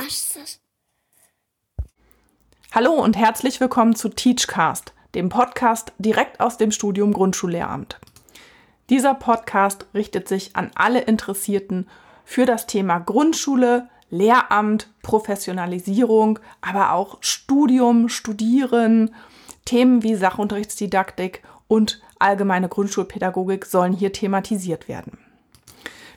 Teachcast. 0.00 0.60
Hallo 2.72 2.92
und 2.92 3.16
herzlich 3.18 3.60
willkommen 3.60 3.94
zu 3.94 4.08
Teachcast, 4.08 4.94
dem 5.14 5.28
Podcast 5.28 5.92
direkt 5.98 6.40
aus 6.40 6.56
dem 6.56 6.72
Studium 6.72 7.12
Grundschullehramt. 7.12 7.98
Dieser 8.88 9.14
Podcast 9.14 9.86
richtet 9.92 10.26
sich 10.26 10.56
an 10.56 10.70
alle 10.74 11.02
Interessierten 11.02 11.86
für 12.24 12.46
das 12.46 12.66
Thema 12.66 12.98
Grundschule, 12.98 13.90
Lehramt, 14.08 14.88
Professionalisierung, 15.02 16.38
aber 16.62 16.92
auch 16.92 17.18
Studium, 17.20 18.08
Studieren, 18.08 19.14
Themen 19.66 20.02
wie 20.02 20.14
Sachunterrichtsdidaktik 20.14 21.42
und 21.68 22.00
allgemeine 22.18 22.68
Grundschulpädagogik 22.68 23.66
sollen 23.66 23.92
hier 23.92 24.12
thematisiert 24.12 24.88
werden. 24.88 25.18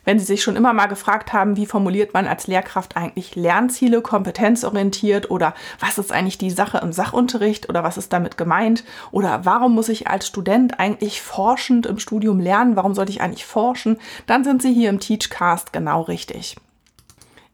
Wenn 0.04 0.18
Sie 0.18 0.24
sich 0.24 0.42
schon 0.42 0.56
immer 0.56 0.72
mal 0.72 0.86
gefragt 0.86 1.32
haben, 1.32 1.56
wie 1.56 1.66
formuliert 1.66 2.12
man 2.14 2.26
als 2.26 2.46
Lehrkraft 2.46 2.96
eigentlich 2.96 3.36
Lernziele 3.36 4.02
kompetenzorientiert 4.02 5.30
oder 5.30 5.54
was 5.80 5.98
ist 5.98 6.12
eigentlich 6.12 6.38
die 6.38 6.50
Sache 6.50 6.78
im 6.78 6.92
Sachunterricht 6.92 7.68
oder 7.68 7.82
was 7.82 7.96
ist 7.96 8.12
damit 8.12 8.36
gemeint? 8.36 8.84
Oder 9.10 9.44
warum 9.44 9.74
muss 9.74 9.88
ich 9.88 10.06
als 10.08 10.26
Student 10.26 10.78
eigentlich 10.78 11.22
forschend 11.22 11.86
im 11.86 11.98
Studium 11.98 12.40
lernen, 12.40 12.76
warum 12.76 12.94
sollte 12.94 13.12
ich 13.12 13.20
eigentlich 13.20 13.46
forschen, 13.46 13.98
dann 14.26 14.44
sind 14.44 14.62
Sie 14.62 14.72
hier 14.72 14.90
im 14.90 15.00
Teachcast 15.00 15.72
genau 15.72 16.02
richtig. 16.02 16.56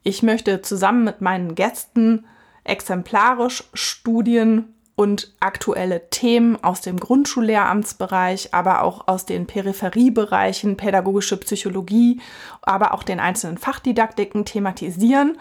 Ich 0.02 0.22
möchte 0.22 0.62
zusammen 0.62 1.04
mit 1.04 1.20
meinen 1.20 1.54
Gästen 1.54 2.24
exemplarisch 2.64 3.64
Studien 3.74 4.74
und 5.00 5.32
aktuelle 5.40 6.10
Themen 6.10 6.62
aus 6.62 6.82
dem 6.82 7.00
Grundschullehramtsbereich, 7.00 8.52
aber 8.52 8.82
auch 8.82 9.08
aus 9.08 9.24
den 9.24 9.46
Peripheriebereichen, 9.46 10.76
pädagogische 10.76 11.38
Psychologie, 11.38 12.20
aber 12.60 12.92
auch 12.92 13.02
den 13.02 13.18
einzelnen 13.18 13.56
Fachdidaktiken 13.56 14.44
thematisieren, 14.44 15.38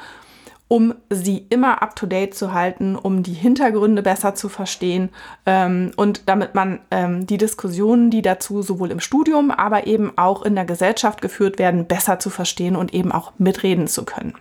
um 0.70 0.96
sie 1.10 1.46
immer 1.50 1.82
up-to-date 1.82 2.34
zu 2.36 2.54
halten, 2.54 2.96
um 2.96 3.22
die 3.22 3.34
Hintergründe 3.34 4.02
besser 4.02 4.34
zu 4.34 4.48
verstehen 4.48 5.10
ähm, 5.46 5.92
und 5.98 6.30
damit 6.30 6.56
man 6.56 6.80
ähm, 6.90 7.28
die 7.28 7.38
Diskussionen, 7.38 8.12
die 8.12 8.22
dazu 8.22 8.62
sowohl 8.62 8.92
im 8.92 9.02
Studium, 9.02 9.52
aber 9.52 9.88
eben 9.88 10.18
auch 10.18 10.44
in 10.44 10.56
der 10.56 10.64
Gesellschaft 10.64 11.22
geführt 11.22 11.60
werden, 11.60 11.86
besser 11.86 12.18
zu 12.18 12.30
verstehen 12.30 12.78
und 12.78 12.94
eben 12.94 13.12
auch 13.12 13.34
mitreden 13.38 13.88
zu 13.88 14.06
können. 14.06 14.36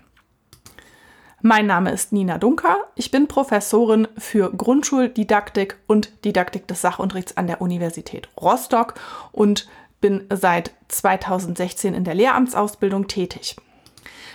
Mein 1.49 1.65
Name 1.65 1.93
ist 1.93 2.13
Nina 2.13 2.37
Dunker. 2.37 2.77
Ich 2.95 3.11
bin 3.11 3.27
Professorin 3.27 4.07
für 4.19 4.53
Grundschuldidaktik 4.53 5.79
und 5.87 6.13
Didaktik 6.27 6.69
des 6.69 6.83
Sachunterrichts 6.83 7.39
an 7.39 7.47
der 7.47 7.63
Universität 7.63 8.29
Rostock 8.39 8.93
und 9.33 9.67
bin 10.03 10.27
seit 10.29 10.73
2016 10.89 11.95
in 11.95 12.05
der 12.05 12.13
Lehramtsausbildung 12.13 13.09
tätig. 13.09 13.57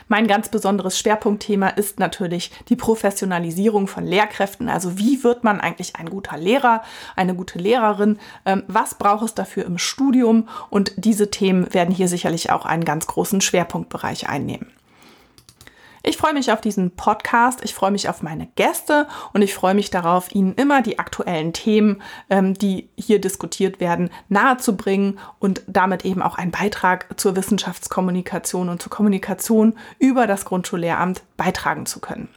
Mein 0.08 0.26
ganz 0.26 0.50
besonderes 0.50 0.98
Schwerpunktthema 0.98 1.68
ist 1.68 2.00
natürlich 2.00 2.50
die 2.70 2.76
Professionalisierung 2.76 3.86
von 3.86 4.06
Lehrkräften. 4.08 4.68
Also 4.68 4.98
wie 4.98 5.24
wird 5.24 5.44
man 5.44 5.62
eigentlich 5.62 5.96
ein 5.98 6.10
guter 6.10 6.38
Lehrer, 6.38 6.82
eine 7.16 7.36
gute 7.36 7.60
Lehrerin? 7.60 8.18
Ähm, 8.44 8.64
was 8.66 8.96
braucht 8.96 9.26
es 9.26 9.36
dafür 9.36 9.66
im 9.66 9.78
Studium? 9.78 10.50
Und 10.72 10.94
diese 10.96 11.30
Themen 11.30 11.72
werden 11.76 11.94
hier 11.94 12.08
sicherlich 12.08 12.50
auch 12.50 12.66
einen 12.66 12.86
ganz 12.86 13.06
großen 13.06 13.40
Schwerpunktbereich 13.40 14.28
einnehmen. 14.28 14.72
Ich 16.06 16.18
freue 16.18 16.34
mich 16.34 16.52
auf 16.52 16.60
diesen 16.60 16.92
Podcast, 16.92 17.64
ich 17.64 17.74
freue 17.74 17.92
mich 17.92 18.10
auf 18.10 18.22
meine 18.22 18.48
Gäste 18.56 19.08
und 19.32 19.42
ich 19.42 19.54
freue 19.54 19.74
mich 19.74 19.90
darauf, 19.90 20.36
Ihnen 20.36 20.54
immer 20.56 20.82
die 20.82 21.00
aktuellen 21.00 21.54
Themen, 21.54 22.02
ähm, 22.30 22.56
die 22.56 22.90
hier 22.98 23.22
diskutiert 23.22 23.80
werden, 23.80 24.10
nahezubringen 24.28 25.18
und 25.40 25.62
damit 25.66 26.04
eben 26.04 26.22
auch 26.22 26.38
einen 26.38 26.52
Beitrag 26.52 27.18
zur 27.18 27.38
Wissenschaftskommunikation 27.38 28.68
und 28.68 28.82
zur 28.82 28.92
Kommunikation 28.92 29.78
über 29.98 30.28
das 30.28 30.44
Grundschullehramt 30.44 31.24
beitragen 31.38 31.86
zu 31.86 32.02
können. 32.02 32.28